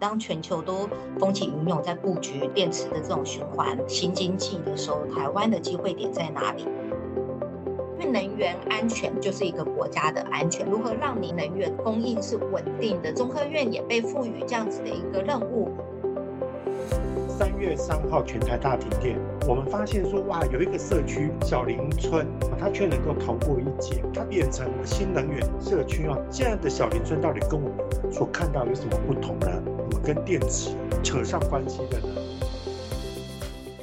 [0.00, 6.66] 当全球都风起云涌在布局电池的这种循环新经济的时候，台湾的机会点在哪里？
[7.98, 13.12] 因为能源安全就是一个国家的安全，如何让你能源供应是稳定的？
[13.12, 15.68] 中科院也被赋予这样子的一个任务。
[17.28, 22.26] 三月三号全台大停电，我们发现说哇，有一个社区小林村，
[22.58, 26.16] 它却能够逃过一劫，它变成新能源社区啊。
[26.30, 29.48] 这样的小林村到底跟我们所看到有什么不同呢？
[30.02, 30.74] 跟电池
[31.04, 32.08] 扯上关系的呢？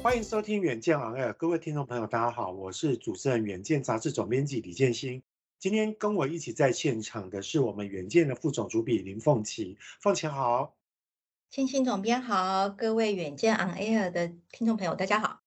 [0.02, 5.22] 欢迎收听远见 On Air，各位听众朋友，大家好，我是主持人远见杂志总编辑李建新。
[5.60, 10.74] 今天跟我一起在现场的是我们远见的副总主笔林凤琪，凤琪好。
[11.50, 15.40] 青青总编好，各位远见 On Air 的听众朋友，大家好。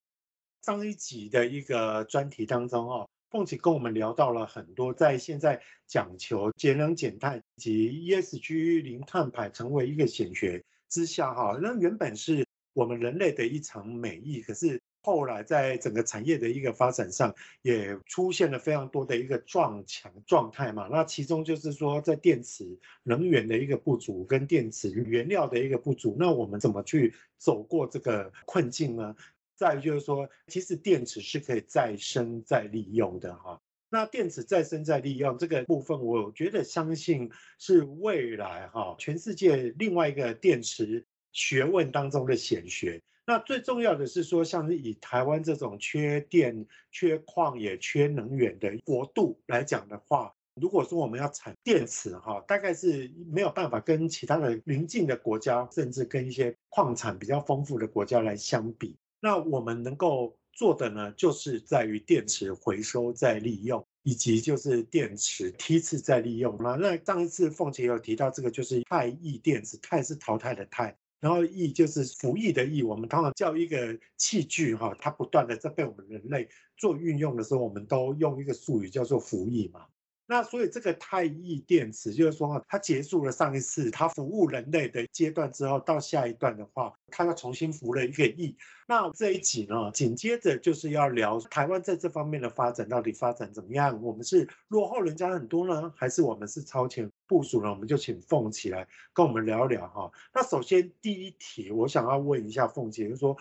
[0.62, 14.80] 上一集的一个专题当中，哦，凤姐跟我们聊到了很多，在现在讲求节能减碳及 ESG 零碳排成为一个显学之下，哈，那原本是我们人类的一场美意，可是。
[15.04, 20.88] 后来，在整个产业的一个发展上，也出现了非常多的一个撞墙状态嘛。
[20.92, 29.16] 那其中就是说，在电池能源的一个不足，跟电池原料的一个不足，那我们怎么去走过这个困境呢？
[29.62, 33.62] 在于就是说，其实电池是可以再生再利用的哈。
[33.92, 43.00] 那电池再生再利用这个部分，我觉得相信是未来哈全世界另外一个电池学问当中的显学。
[43.24, 58.98] 那最重要的是说，像是以台湾这种缺电、缺矿也缺能源的国度来讲的话，如果说我们要产电池哈，大概是没有办法跟其他的邻近的国家，甚至跟一些矿产比较丰富的国家来相比。
[59.22, 66.58] 那我们能够做的呢，就是在于电池回收再利用，以及就是电池梯次再利用。
[66.60, 70.98] 那那上一次凤姐有提到这个，就是钛易电池，钛是淘汰的钛。
[71.20, 79.86] 然后易就是服役的役，我们通常叫一个器具哈，它不断的在被我们人类做运用的时候，我们都用一个术语叫做服役嘛。
[80.32, 88.56] 那所以这个太易电池就是说，它结束了上一次它服务人类的阶段之后，到下一段的话，它要重新服了一个役。
[88.88, 94.02] 那这一集呢，紧接着就是要聊台湾在这方面的发展到底发展怎么样？
[94.02, 97.12] 我们是落后人家很多呢，还是我们是超前？
[97.28, 100.12] 部署呢，我们就请凤琪来跟我们聊聊哈。
[100.34, 103.38] 那首先第一题，我想要问一下凤姐，就是说，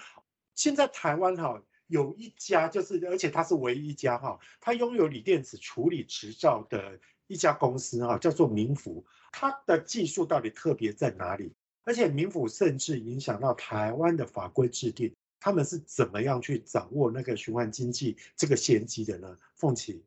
[0.54, 9.04] 现在台湾哈有一家，就是而且它是唯一一家哈，它拥有锂电池处理执照的一家公司哈，叫做明福。
[9.32, 11.52] 它的技术到底特别在哪里？
[11.82, 19.36] 而且明福甚至影响到台湾的法规制定，他们是怎么样去掌握那个循环经济这个先机的呢？
[19.56, 20.00] 凤琴。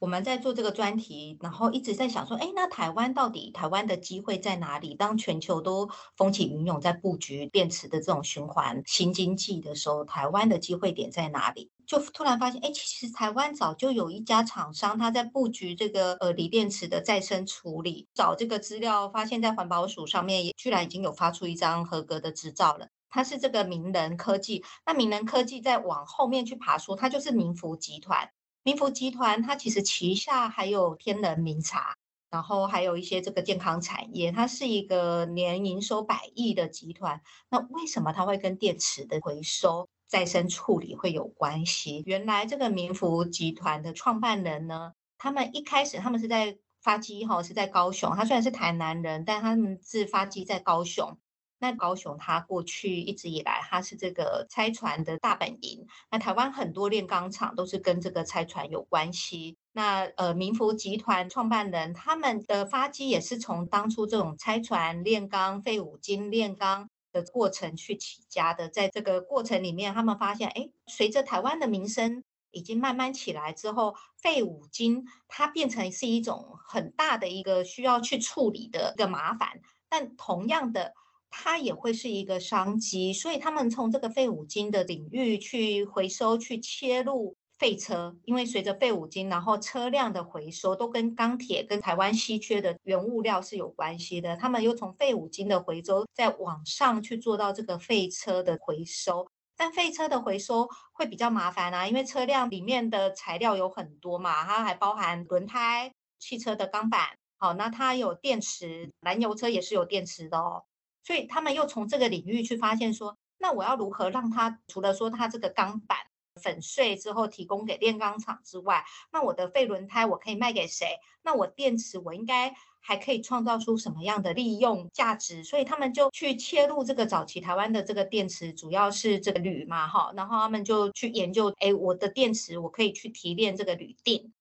[0.00, 4.94] 我们在做这个专题，然后一直在想说，哎，那台湾到底台湾的机会在哪里？
[4.94, 11.70] 当全球都风起云涌在布局电池的这种循环新经济的时候，台湾的机会点在哪里？
[11.86, 18.08] 就突然发现，哎，其实台湾早就有一家厂商，他在布局这个呃锂电池的再生处理。
[18.14, 22.88] 找这个资料，发现在环保署上面也居然已经有发出一张合格的执照了。
[23.10, 24.64] 它是这个明能科技。
[24.86, 28.30] 那明能科技再往后面去爬梳，它就是明孚集团。
[28.62, 31.96] 明孚集团，它其实旗下还有天能茗茶，
[32.30, 37.22] 然后还有一些这个健康产业，它是一个年营收百亿的集团。
[37.48, 42.02] 那为什么它会跟电池的回收、再生处理会有关系？
[42.04, 48.14] 原来这个明孚集团的创办人呢，他们一开始他们是在发机哈，是在高雄。
[48.14, 51.18] 他虽然是台南人，但他们是发机在高雄。
[51.62, 55.86] 那高雄，它过去一直以来，它是这个拆船的大本营。
[56.10, 59.58] 那台湾很多炼钢厂都是跟这个拆船有关系。
[59.72, 68.70] 那呃，明福集团创办人他们的发迹也是从当初这种拆船炼钢、废五金炼钢的过程去起家的。
[68.70, 79.60] 在这个过程里面，他们发现，哎，随着台湾的民生已经慢慢起来之后，废五金它变成是一种很大的一个需要去处理的一个麻烦。
[79.90, 80.94] 但同样的。
[81.30, 94.36] 它也会是一个商机，所以他们从这个废五金的领域去回收、去切入废车，因为随着废五金，然后车辆的回收都跟钢铁、跟台湾稀缺的原物料是有关系的。
[94.36, 110.64] 他们又从废五金的回收再往上去做到这个废车的回收，但废车的回收会比较麻烦啊，因为车辆里面的材料有很多嘛，它还包含轮胎、汽车的钢板，好，那它有电池，燃油车也是有电池的哦。
[111.02, 115.98] 所以他们又从这个领域去发现说，那我要如何让它除了说它这个钢板
[116.40, 120.86] 粉碎之后提供给炼钢厂之外，那我的废轮胎我可以卖给谁？
[121.22, 134.32] 那我电池我应该还可以创造出什么样的利用价值，所以他们就去切入这个早期台湾的这个电池，主要是这个铝嘛，哈，然后他们就去研究，哎，我的电池我可以去提炼这个铝锭，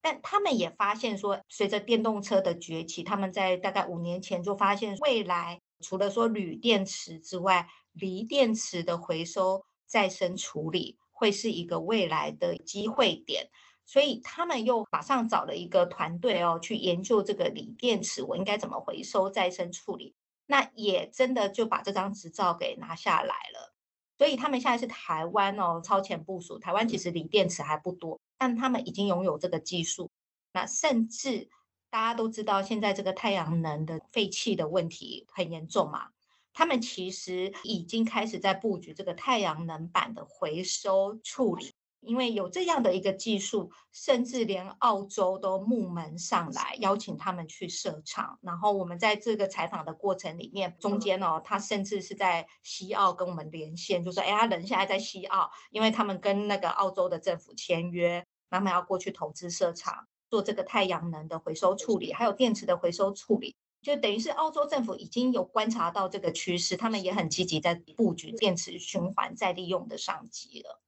[0.00, 13.48] 但他们也发现说，随着电动车的崛起，他们在大概五年前就发现，未来除了说铝电池之外，锂电池的回收再生处理会是一个未来的机会点。
[13.84, 20.14] 所以他们又马上找了一个团队哦，去研究这个锂电池，我应该怎么回收再生处理？
[20.44, 23.74] 那也真的就把这张执照给拿下来了。
[24.18, 26.58] 所以他们现在是台湾哦，超前部署。
[26.58, 30.10] 台湾其实锂电池还不多，但他们已经拥有这个技术。
[30.52, 31.48] 那甚至
[31.90, 36.08] 大家都知道，现在这个太阳能的废气的问题很严重嘛，
[36.52, 41.72] 他们其实已经开始在布局这个太阳能板的回收处理。
[42.00, 48.38] 因为有这样的一个技术，甚至连澳洲都慕门上来邀请他们去设厂。
[48.40, 63.56] 然后我们在这个采访的过程里面，中间哦，他甚至是在西澳跟我们连线，就说：“哎，他人现在在西澳，因为他们跟那个澳洲的政府签约，他们要过去投资设厂，做这个太阳能的回收处理，还有电池的回收处理。
[63.80, 70.80] 就等于是澳洲政府已经有观察到这个趋势，他们也很积极在布局电池循环再利用的商机了。”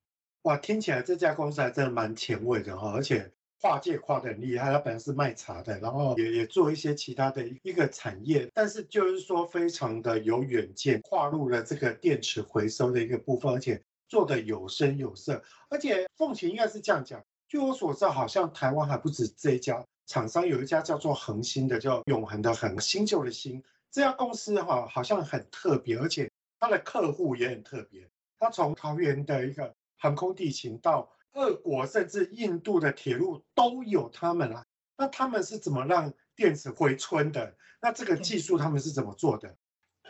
[0.42, 4.72] 哇，听起来这家公司还真的蛮前卫的哈，而且跨界跨得很厉害。
[4.72, 15.42] 它本来是卖茶的，然后也也做一些其他的一个产业，但是就是说非常的有远见，跨入了这个电池回收的一个部分，而且做的有声有色。
[15.68, 23.62] 而且凤琴应该是这样讲，据我所知，好像台湾还不止这一家厂商，有一家叫做恒星的，叫永恒的恒，新旧的新。
[23.90, 26.30] 这家公司哈好像很特别，而且
[26.60, 28.08] 它的客户也很特别。
[28.38, 29.74] 它从桃园的一个。
[30.02, 34.64] 航空地勤到俄国，甚至印度的铁路都有他们啊。
[34.96, 37.54] 那他们是怎么让电池回春的？
[37.82, 39.54] 那这个技术他们是怎么做的？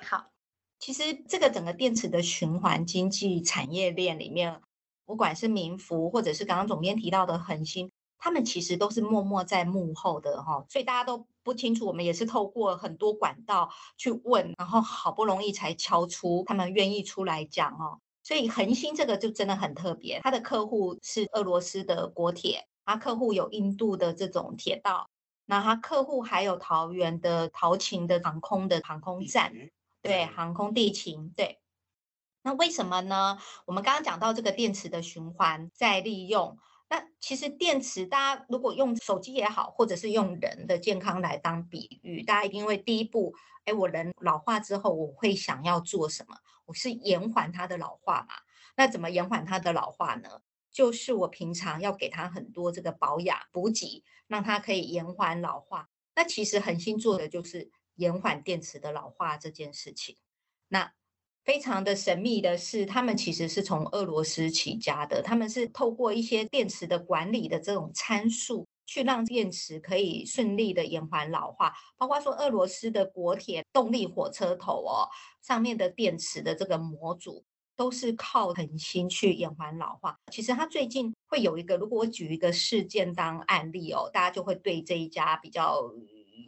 [0.01, 0.31] 好，
[0.79, 4.61] 其实这个整个电池的循环经济产业链里面，
[5.11, 11.85] 不管是民福，或者是刚刚总编提到的恒星，他们其实都是默默在幕后的哈，所以大家都不清楚。
[11.85, 17.99] 我们也是透过很多管道去问，然后好不容易才敲出他们愿意出来讲哦。
[18.23, 25.11] 所以恒星这个就真的很特别，它的客户是俄罗斯的国铁，它客户有印度的这种铁道，
[25.47, 29.53] 那它客户还有桃园的桃勤的航空的航空站，
[30.03, 31.60] 对，航空地勤，对。
[32.43, 33.39] 那为什么呢？
[33.67, 36.59] 我们刚刚讲到这个电池的循环再利用，
[36.89, 43.35] 那其实电池大家如果用手机也好，或者是用人的健康来当比喻，大家一定会第一步，
[43.65, 46.37] 哎，我人老化之后，我会想要做什么？
[46.67, 48.35] 我是延缓它的老化嘛？
[48.77, 50.41] 那怎么延缓它的老化呢？
[50.73, 55.89] 就是我平常要给它很多这个保养补给，让它可以延缓老化。
[56.15, 60.17] 那其实恒星做的就是延缓电池的老化这件事情。
[60.69, 60.93] 那
[61.45, 68.67] 非常的神秘的是，他们其实是从俄罗斯起家的，他们是透过一些电池的管理的这种参数。
[68.87, 75.07] 去让电池可以顺利的延缓老化，包括说俄罗斯的国铁动力火车头哦，
[75.41, 77.45] 上面的电池的这个模组
[77.77, 80.19] 都是靠恒星去延缓老化。
[80.33, 85.89] 其实它最近会有一个，如果我举一个事件当案例哦，大家就会对这一家比较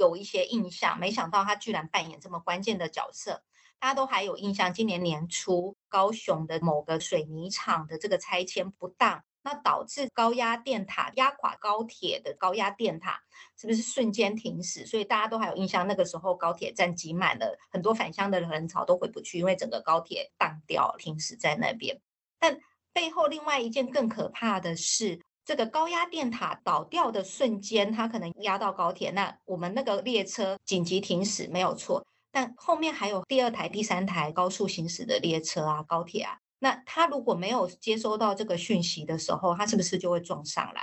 [0.01, 0.99] 有一些印象。
[0.99, 3.45] 没想到它居然扮演这么关键的角色，
[3.83, 4.73] 大家都还有印象。
[4.73, 9.21] 今年年初，高雄的某个水泥厂的这个拆迁不当。
[9.43, 13.21] 那导致高压电塔压垮高铁的高压电塔，
[13.59, 14.87] 是不是瞬间停驶？
[14.87, 22.01] 所以大家都还有印象，那个时候高铁站挤满了，很多返乡的人潮都回不去，因为整个高铁当掉，停驶在那边。
[22.39, 22.57] 但
[22.93, 36.39] 背后另外一件更可怕的是，这个高压电塔倒掉的瞬间，它可能压到高铁，那我们那个列车紧急停驶没有错，但后面还有第二台、第三台高速行驶的列车啊，高铁啊。
[36.59, 40.81] 那他如果没有接收到这个讯息的时候，他是不是就会撞上来？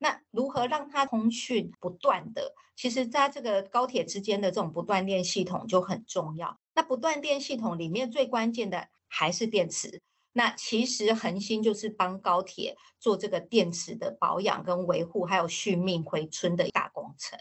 [0.00, 2.54] 那如何让它通讯不断的？
[2.76, 6.56] 其实，在这个高铁之间的这种不断电系统就很重要。
[6.74, 10.00] 那不断电系统里面最关键的还是电池。
[10.32, 17.36] 那其实恒星就是帮高铁做这个电池的保养跟维护，还有续命回春的大工程。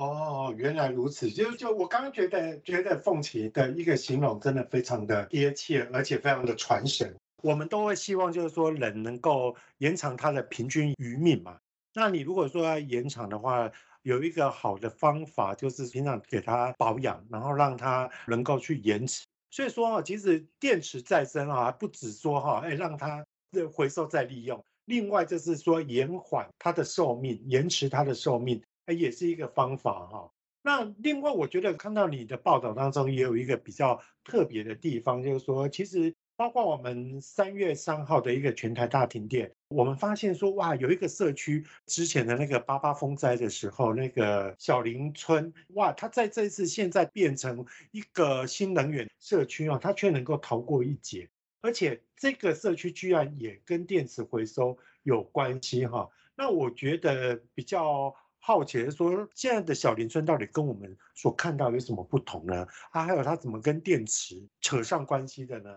[0.00, 1.28] 哦，原来如此。
[1.30, 7.14] 就就我刚刚觉得，觉得凤淇的一个形容真的非常的贴切，而且非常的传神。
[7.42, 11.58] 我们都会希望，就是说人能够延长他的平均余命嘛。
[11.92, 19.26] 那你如果说要延长的话，有一个好的方法，就是平常给他保养，然后让他能够去延迟。
[19.50, 23.22] 所以说啊，其实电池再生啊，不止说哈，哎，让它
[23.70, 24.64] 回收再利用。
[24.86, 30.30] 另外就是说延缓它的寿命，延迟它的寿命，也是一个方法哈。
[30.62, 51.26] 那另外，我觉得看到你的报道当中也有一个比较特别的地方，就是说，其实包括我们三月三号的一个全台大停电，我们发现说，哇，有一个社区之前的那个八八风灾的时候，那个小林村，哇，它在这次现在变成一个新能源社区啊，它却能够逃过一劫，
[51.62, 56.10] 而且这个社区居然也跟电池回收有关系哈。
[56.36, 58.14] 那我觉得比较。
[58.50, 62.66] 好奇说，现在的小林村到底跟我们所看到有什么不同呢？
[62.90, 65.70] 啊，还有它怎么跟电池扯上关系的呢？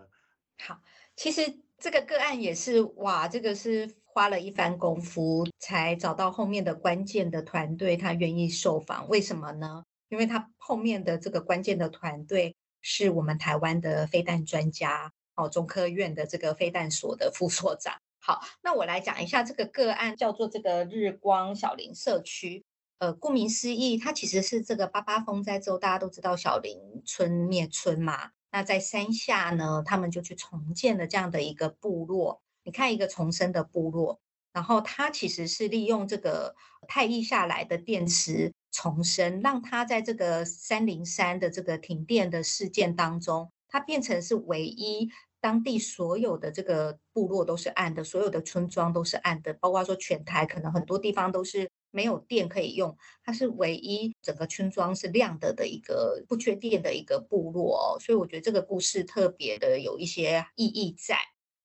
[0.58, 0.80] 好，
[1.14, 1.42] 其实
[1.78, 9.08] 这个个案也是哇，这个是花了一番功夫才找到后面的关键的团队，他愿意受访。
[9.08, 9.84] 为什么呢？
[10.08, 17.94] 因为他后面的这个关键的团队是我们台湾的飞弹专家哦，中科院的这个飞弹所的副所长。
[18.26, 22.64] 好，那我来讲一下这个个案，叫做这个日光小林社区。
[22.96, 28.30] 呃，顾名思义，它其实是这个八八风灾之后，大家都知道小林村灭村嘛。
[28.50, 32.40] 那在山下呢，他们就去重建了这样的一个部落。
[32.62, 34.18] 你看，一个重生的部落，
[34.54, 36.54] 然后它其实是利用这个
[36.88, 45.10] 太役下来的电池重生，让它在这个三零三的这个停电的事件当中，它变成是唯一。
[45.44, 61.18] 当地所有的这个部落都是暗的，所有的村庄都是暗的，包括说全台可能很多地方都是没有电可以用，它是唯一整个村庄是亮的的一个不缺电的一个部落哦，所以我觉得这个故事特别的有一些意义在。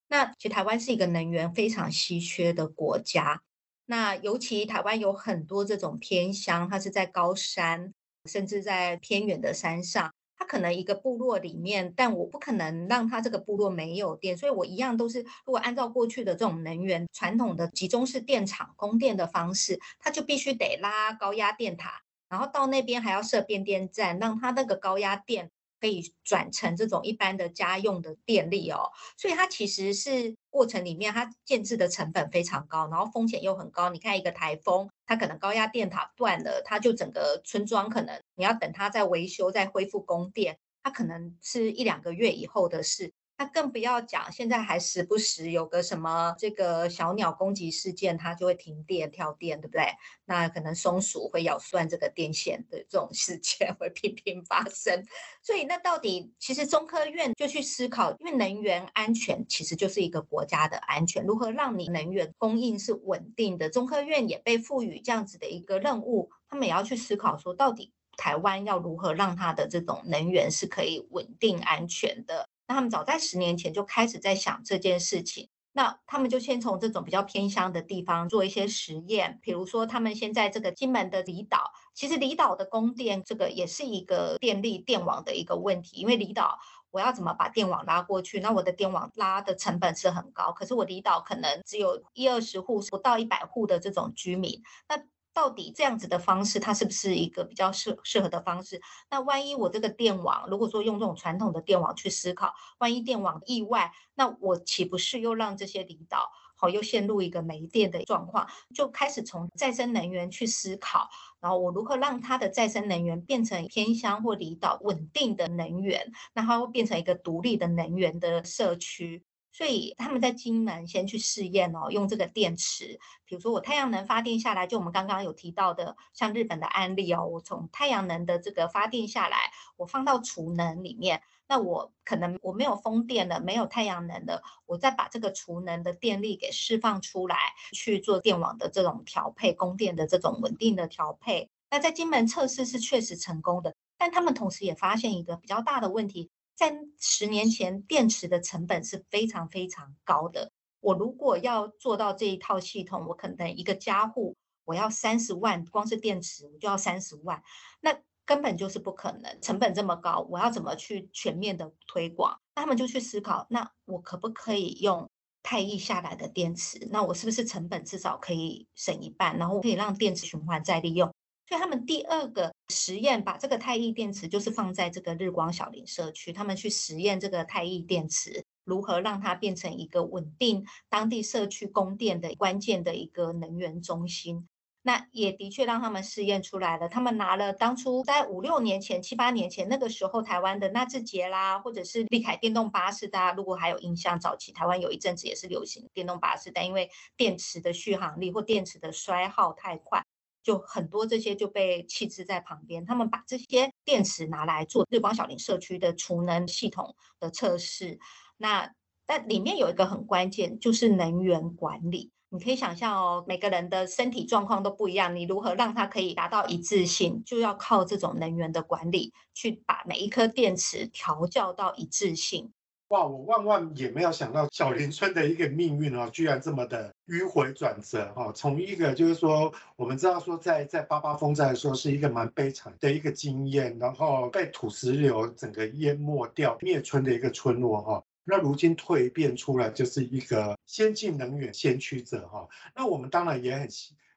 [0.10, 3.42] 那其实台湾是一个能源非常稀缺的国家，
[3.86, 7.94] 那尤其台湾有很多这种偏乡，它是在高山，
[8.26, 10.12] 甚至在偏远的山上。
[10.40, 25.52] 他可能一个部落里面，但我不可能让他这个部落没有电，所以我一样都是，如果按照过去的这种能源传统的集中式电厂供电的方式，他就必须得拉高压电塔，然后到那边还要设变电站，让他那个高压电。
[25.80, 33.90] 可以转成这种一般的家用的电力哦，所以它其实是过程里面它建置的成本非常高，然后风险又很高。
[33.90, 43.14] 你看一个台风，它可能高压电塔断了，它就整个村庄可能你要等它再维修、再恢复供电，它可能是一两个月以后的事。
[43.40, 49.86] 那更不要讲，现在还时不时有个什么这个小鸟攻击事件，它就会停电、跳电，对不对？
[50.26, 55.06] 那可能松鼠会咬断这个电线的这种事件 会频频发生。
[55.42, 63.70] 所以，那到底其实中科院就去思考，因为能源安全其实就是一个国家的安全，如何让你能源供应是稳定的？
[63.70, 72.50] 中科院也被赋予这样子的一个任务，他们也要去思考说，到底台湾要如何让它的这种能源是可以稳定安全的。
[72.70, 75.50] 那他们早在十年前就开始在想这件事情。
[75.72, 86.60] 那他们就先从这种比较偏乡的地方做一些实验，比如说他们现在这个金门的离岛，其实离岛的供电这个也是一个电力电网的一个问题，因为离岛
[86.92, 88.40] 我要怎么把电网拉过去？
[88.40, 95.02] 那我的电网拉的成本是很高，可是我离岛可能只有一二十户，不到一百户的这种居民，那。
[95.34, 98.82] 到底这样子的方式，它是不是一个比较适适合的方式？
[99.10, 108.48] 那万一我这个电网，如果说用这种传统的电网去思考，万一电网意外，那我岂不是又让这些离岛好又陷入一个没电的状况？
[108.76, 111.08] 就开始从再生能源去思考，
[111.40, 119.24] 然后我如何让它的再生能源变成偏乡或离岛稳定的能源，那它会变成一个独立的能源的社区。
[119.60, 137.36] 所以他们在金门先去试验哦，用这个电池，比如说我太阳能发电下来，就我们刚刚有提到的，像日本的案例哦，我从太阳能的这个发电下来，我放到储能里面，那我可能我没有风电了，没有太阳能了，我再把这个储能的电力给释放出来，
[137.74, 141.50] 去做电网的这种调配，供电的这种稳定的调配。
[141.70, 146.32] 那在金门测试是确实成功的，但他们同时也发现一个比较大的问题。
[146.60, 150.52] 在十年前，电池的成本是非常非常高的。
[150.82, 154.36] 我如果要做到这一套系统，我可能一个家户
[154.66, 157.42] 我要三十万，光是电池我就要三十万，
[157.80, 162.42] 那根本就是不可能，成本这么高，我要怎么去全面的推广？
[162.54, 165.10] 那他们就去思考，那我可不可以用
[165.42, 166.90] 太役下来的电池？
[166.92, 171.10] 那我是不是成本至少可以省一半，然后可以让电池循环再利用？
[171.50, 184.48] 所以他们第二个实验，把这个太易电池就是放在这个日光小林社区，他们去实验这个太易电池如何让它变成一个稳定当地社区供电的关键的一个能源中心。
[184.84, 186.88] 那也的确让他们试验出来了。
[186.88, 200.02] 他们拿了当初在五六年前、七八年前那个时候台湾的纳智捷啦，或者是利凯电动巴士，大家如果还有印象，早期台湾有一阵子也是流行电动巴士，但因为电池的续航力或电池的衰耗太快。
[200.44, 202.86] 就很多这些就被弃置在旁边。
[202.86, 208.00] 他们把这些电池拿来做日光小林社区的储能系统的测试。
[208.38, 208.74] 那
[209.06, 212.12] 但里面有一个很关键，就是能源管理。
[212.32, 222.52] 你可以想象哦，每个人的身体状况都不一样，你如何让它可以达到一致性，就要靠这种能源的管理，去把每一颗电池调教到一致性。
[222.90, 228.32] 哇，我万万也没有想到小林村的一个命运哦，居然这么的迂回转折哈。
[228.34, 238.04] 从一个就是说，我们知道说在在八八风灾的时候是一个蛮悲惨的一个经验，然后被土石流整个淹没掉灭村的一个村落哈。
[238.24, 243.70] 那如今蜕变出来就是一个先进能源先驱者哈，那我们当然也很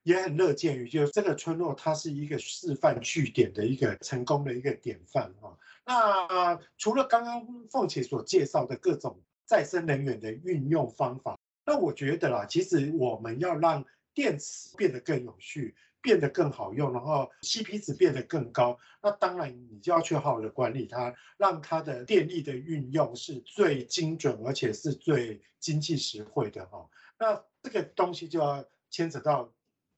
[0.02, 5.58] 也很乐见于，就是这个村落它是一个示范据点的一个成功的一个典范哈。
[5.84, 15.74] 那除了刚刚凤姐所介绍的各种再生能源的运用方法，那我觉得啦，其实我们要让电池变得更有序。
[16.04, 26.84] 变得更好用，然后 CP 值变得更高，那当然你就要去好好的管理它，让它的电力的运用是最精准，而且是最经济实惠的哈。
[27.20, 29.48] 那这个东西就要牵扯到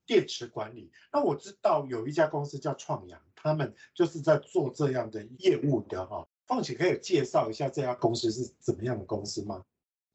[0.07, 0.91] 电池管理。
[1.13, 6.27] 那我知道有一家公司叫创阳，他们就是在做这样的业务的哈。
[6.47, 9.63] 凤姐可以介绍一下这家公司是怎么样的公司吗？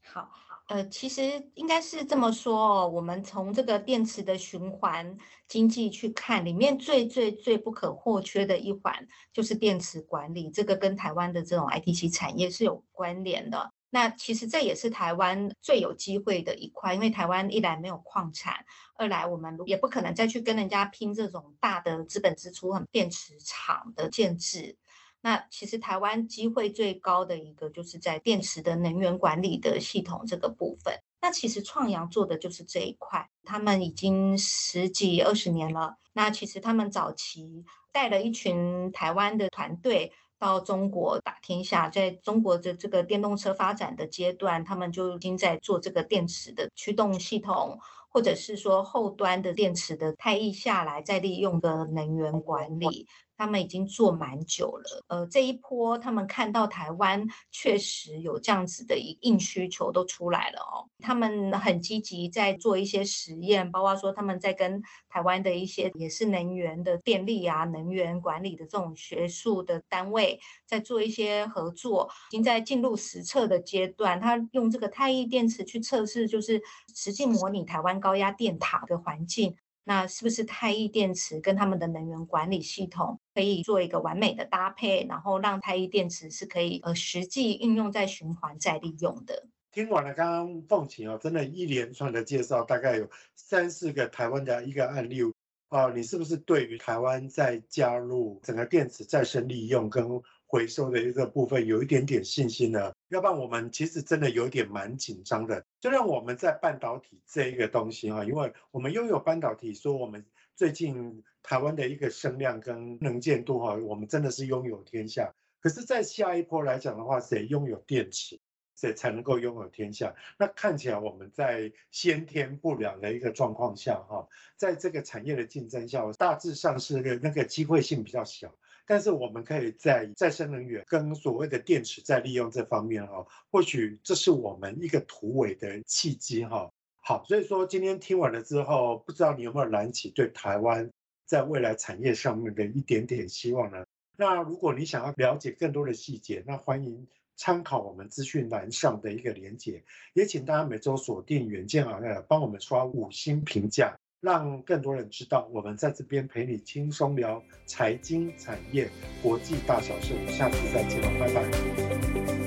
[0.03, 0.29] 好。
[0.69, 1.21] 呃，其实
[1.55, 5.17] 应该是这么说哦，我们从这个电池的循环
[5.47, 13.71] 经济去看，里面最最最不可或缺的一环就是电池管理，这个跟台湾的这种 ITC 产业是有关联的。
[13.91, 18.65] 那其实这也是台湾最有机会的一块，因为台湾一来没有矿产，
[18.95, 24.77] 二来我们也不可能再去跟人家拼这种大的资本支出和电池厂的建制。
[25.21, 30.93] 那其实台湾机会最高的一个，就是在电池的能源管理的系统这个部分。
[31.21, 35.97] 那其实创阳做的就是这一块，他们已经十几二十年了。
[36.13, 53.05] 那其实他们早期带了一群台湾的团队到中国打天下，在中国的这个电动车发展的阶段，他们就已经在做这个电池的驱动系统，或者是说后端的电池的太易下来再利用的能源管理。
[53.39, 74.19] 他们已经做蛮久了，呃，这一波他们看到台湾确实有这样子的一硬需求都出来了哦，他们很积极在做一些实验，包括说他们在跟台湾的一些也是能源的电力啊、能源管理的这种学术的单位在做一些合作，已经在进入实测的阶段。
[74.19, 76.61] 他用这个太液电池去测试，就是
[76.93, 79.55] 实际模拟台湾高压电塔的环境。
[79.83, 89.47] 那是不是太液电池跟他们的能源管理系统可以做一个完美的搭配，然后让太液电池是可以呃实际应用在循环再利用的？
[89.71, 95.21] 听完了刚刚凤琴哦，真的一连串的介绍，大概有三四个台湾的一个案例
[95.69, 102.91] 啊，你是不是对于台湾在加入整个电池再生利用跟回收的一个部分有一点点信心呢？
[103.09, 105.65] 要不然我们其实真的有点蛮紧张的。
[105.79, 115.33] 就让我们在半导体这一个东西哈，因为我们拥有半导体，说我们最近台湾的一个声量跟能见度哈，我们真的是拥有天下。
[115.61, 118.39] 可是，在下一波来讲的话，谁拥有电池，
[118.75, 120.15] 谁才能够拥有天下？
[120.37, 128.55] 那看起来我们在先天不良的一个状况下哈，在这个产业的竞争下，大致上是个那个机会性比较小。
[128.89, 136.67] 但是我们可以在再生能源跟所谓的电池再利用这方面哈，或许这是我们一个突围的契机哈。
[136.97, 140.89] 好，所以说今天听完了之后，不知道你有没有燃起对台湾
[141.27, 143.85] 在未来产业上面的一点点希望呢？
[144.17, 153.95] 那如果你想要了解更多的细节，那欢迎参考我们资讯栏上的一个连结，也请大家每周锁定远见啊，帮我们刷五星评价。
[154.21, 158.89] 让更多人知道，我们在这边陪你轻松聊财经、产业、
[159.21, 160.13] 国际大小事。
[160.13, 162.38] 我们下次再见了，拜拜。